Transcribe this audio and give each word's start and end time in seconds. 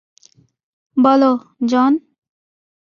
বলো, 0.97 1.31
জন? 1.69 1.93